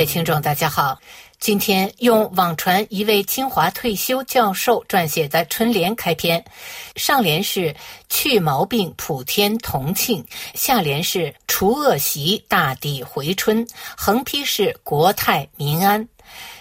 [0.00, 0.98] 位听众，大家好。
[1.38, 6.42] 今天用网传一位清华退休教授撰写的春联开篇，
[6.96, 7.76] 上联是
[8.08, 10.26] “去毛病普天同庆”，
[10.56, 16.08] 下联是“除恶习大地回春”，横批是“国泰民安”。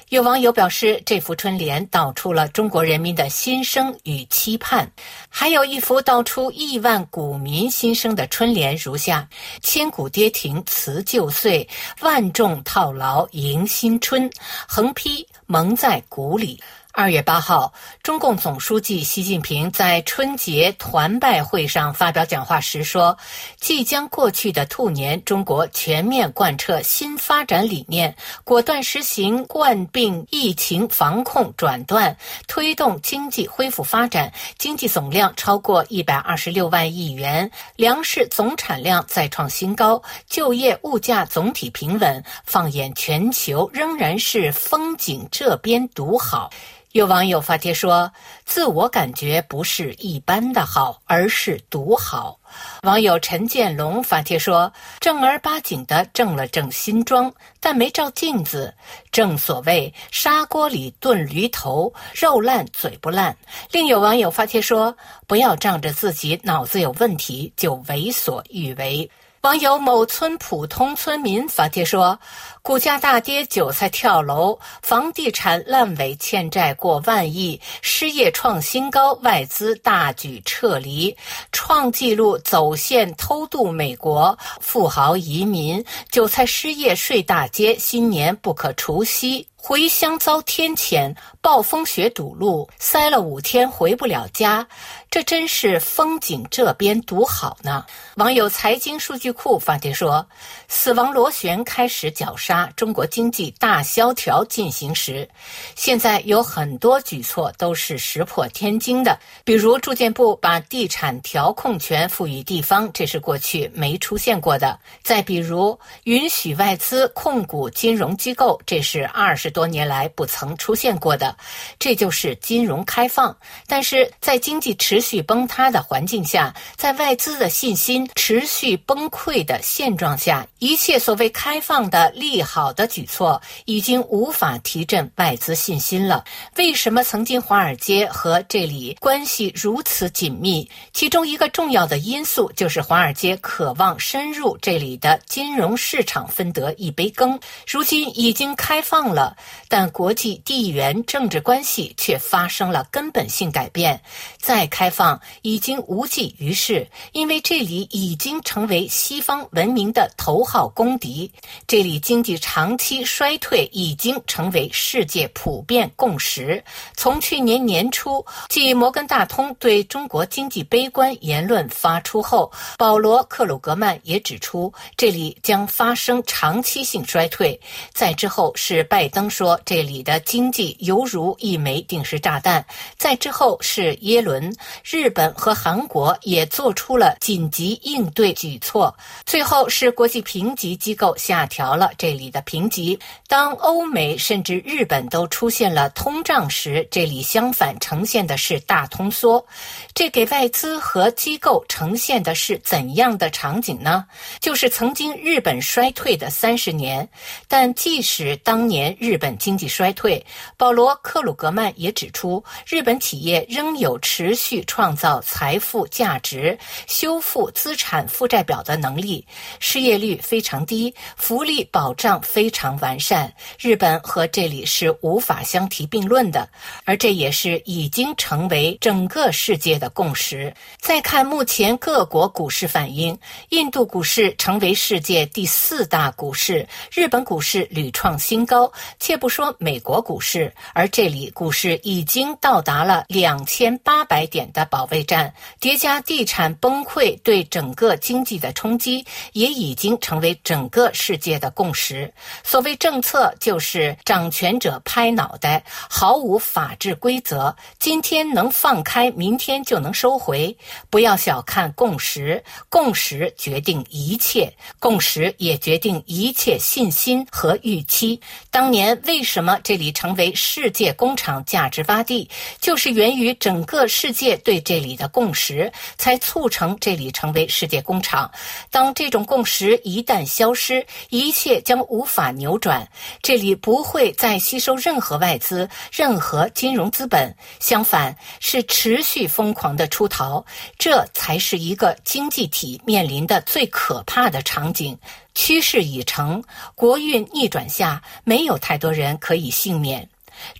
[0.09, 4.91] 有网友表示，这幅春联道出了中国人民的心声与期盼。
[5.29, 9.29] 还有一幅道出亿万股民心声的春联，如下：
[9.61, 11.67] 千古跌停辞旧岁，
[12.01, 14.27] 万众套牢迎新春。
[14.67, 16.59] 横批：蒙在鼓里。
[16.99, 17.71] 二月八号，
[18.03, 23.17] 中共总书记习近平在春节团拜会上发表讲话时说
[23.57, 28.13] ：“即将过去的兔年，中国全面贯彻新发展理念，
[28.43, 32.17] 果断实行冠病疫情防控转段，
[32.49, 42.21] 推动经济恢复发展，经济总量超过一百二十六万亿元，粮食总产量再创新高，就业物价总体平稳。
[42.43, 46.51] 放眼全球，仍然是风景这边独好。”
[46.93, 48.11] 有网友发帖说
[48.45, 52.39] ：“自我感觉不是一般的好，而是独好。”
[52.81, 58.73] 网友陈建龙发帖说：“正儿八经的正了正新装，但没照镜子。
[59.11, 63.37] 正所谓砂锅里炖驴头，肉烂嘴不烂。”
[63.71, 69.07] 另有网友发帖说：“不要仗着自己脑子有问题就为所欲为。”
[69.41, 72.19] 网友某村普通村民发帖说
[72.61, 81.15] ：“股价大跌，韭菜跳楼，房地产烂尾，欠债过万亿，失业创新高，外资大举撤离，
[81.53, 85.81] 创纪录走线偷渡美国，富豪移民，
[86.11, 94.65] 韭菜失业睡大街，新年不可除夕。”回乡遭天谴，暴风雪堵路，塞了五天回不了家，
[95.11, 97.85] 这真是风景这边独好呢。
[98.15, 100.25] 网友财经数据库发帖说
[100.69, 105.29] ：“死亡螺旋开始绞杀，中国经济大萧条进行时，
[105.75, 121.35] 现在有很多举措都是石破天惊的，比如住建部把地产调控权赋予地方，这是过去没出现过的；再比如允许外资控股金融机构，这是二十。”多年来不曾出现过的，
[121.77, 123.35] 这就是金融开放。
[123.67, 136.23] 但是在经济持续崩塌的环境下，在外资的信心持续崩溃的现状下，一切所谓开放的利好的举措已经无法提振外资信心了。
[136.57, 140.69] 为什么曾经华尔街和这里关系如此紧密？
[140.93, 147.39] 其中一个重要的因素就是华尔街渴望深入这里的金融市场，分得一杯羹。
[147.65, 149.37] 如今已经开放了。
[149.67, 154.01] 但国际地缘政治关系却发生了根本性改变，
[154.39, 161.31] 再开放已经无济于事，因为这里已经成为西方文明的头号公敌。
[161.67, 166.63] 这里经济长期衰退已经成为世界普遍共识。
[166.95, 177.59] 从去年年初，继摩根大通对中国经济悲观言论发出后，保罗·克鲁格曼也指出，这里将发生长期性衰退。
[177.93, 179.19] 再之后是拜登。
[179.29, 182.65] 说这里的经济犹如一枚定时炸弹。
[182.97, 184.51] 再之后是耶伦，
[184.83, 188.95] 日本和韩国也做出了紧急应对举措。
[189.25, 192.97] 最后是国际评评级机构下调了这里的评级。
[193.27, 199.45] 当欧美甚至日本都出现了通胀时，这里相反呈现的是大通缩。
[199.93, 204.05] 这给外资和机构呈现的是怎样的场景呢？
[204.39, 207.05] 就是曾经日本衰退的三十年，
[207.49, 208.95] 但即使当年。
[208.97, 210.25] 日本经济衰退，
[210.55, 216.57] 保罗·克鲁格曼也指出，日本企业仍有持续创造财富价值、
[216.87, 219.25] 修复资产负债表的能力，
[219.59, 223.33] 失业率非常低，福利保障非常完善。
[223.57, 226.47] 日本和这里是无法相提并论的，
[226.85, 230.53] 而这也是已经成为整个世界的共识。
[230.79, 233.17] 再看目前各国股市反应，
[233.49, 238.71] 印度股市成为世界第四大股市，日本股市屡创新高。
[238.99, 252.13] 且不说美国股市，而这里股市已经到达了两千八百点的保卫战，叠加地产崩溃对整个经济的冲击，也已经成为整个世界的共识。
[252.43, 257.55] 所谓政策，就是掌权者拍脑袋，毫无法治规则。
[257.79, 260.55] 今天能放开，明天就能收回。
[260.89, 268.19] 不要小看共识，共识决定一切，共识也决定一切信心和预期。
[268.51, 268.89] 当年。
[269.05, 272.29] 为什么这里成为世界工厂价值洼地？
[272.59, 278.31] 就是源于整个世界对这里的共识，才促成这里成为世界工厂。
[278.69, 282.89] 当这种共识一旦消失，一切将无法扭转。
[283.21, 290.43] 这里不会再吸收任何外资、任何金融资本，相反是持续疯狂的出逃。
[290.79, 294.97] 这才是一个经济体面临的最可怕的场景。
[295.35, 300.09] 趋势已成，国运逆转下，没有太多人可以幸免。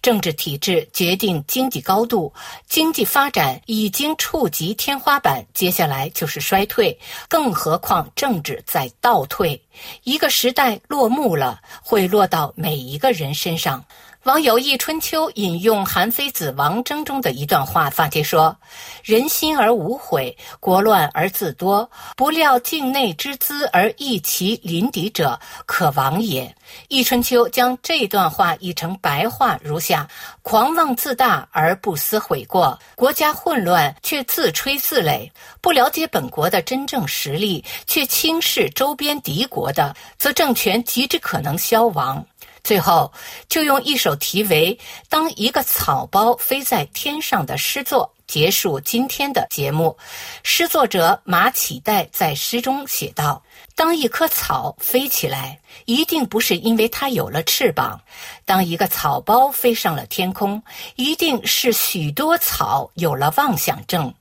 [0.01, 2.33] 政治体制决定经济高度，
[2.67, 6.97] 经济发展已经触及天花板，接下来就是衰退。
[7.27, 9.61] 更何况政治在倒退，
[10.03, 13.83] 一个时代落幕了，会落到每一个人身上。
[14.25, 18.53] 网友易春秋引用韩非子《王征》中的一段话发帖说
[19.01, 21.89] ：“人心而无悔，国乱而自多。
[22.17, 26.53] 不料境内之资而益其邻敌者，可亡也。”
[26.89, 30.05] 易春秋将这段话译成白话如下：
[30.41, 35.31] 狂妄自大而不思悔过，国家混乱却自吹自擂，
[35.61, 42.23] 不了解本国的真正实力却轻视周边敌国的，则政权极之可能消亡。
[42.69, 43.11] 最后，
[43.47, 44.77] 就用一首题为
[45.09, 49.97] 《当一个草包飞在天上》的诗作结束今天的节目。
[50.43, 53.41] 诗作者马启代在诗中写道
[53.73, 57.99] ：“当一棵草飞起来，一定不是因为它有了翅膀；
[58.45, 60.61] 当一个草包飞上了天空，
[60.95, 64.13] 一定是许多草有了妄想症。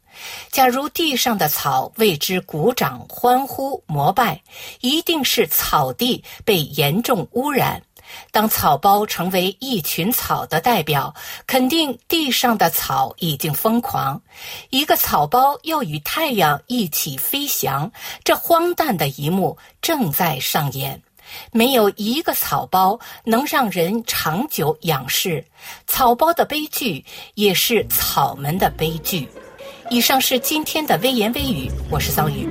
[0.50, 4.40] 假如地上的草为之鼓掌、欢呼、膜拜，
[4.80, 7.82] 一定是草地被严重污染。”
[8.30, 11.14] 当草包成为一群草的代表，
[11.46, 14.20] 肯定地上的草已经疯狂。
[14.70, 17.90] 一个草包要与太阳一起飞翔，
[18.24, 21.02] 这荒诞的一幕正在上演。
[21.52, 25.44] 没有一个草包能让人长久仰视，
[25.86, 27.04] 草包的悲剧
[27.34, 29.28] 也是草们的悲剧。
[29.90, 32.48] 以上是今天的微言微语，我是桑榆。